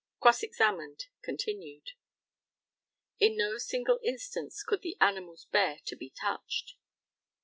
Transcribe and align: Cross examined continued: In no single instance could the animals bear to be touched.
Cross 0.19 0.41
examined 0.41 1.05
continued: 1.21 1.91
In 3.19 3.37
no 3.37 3.59
single 3.59 3.99
instance 4.03 4.63
could 4.63 4.81
the 4.81 4.97
animals 4.99 5.45
bear 5.45 5.77
to 5.85 5.95
be 5.95 6.09
touched. 6.09 6.73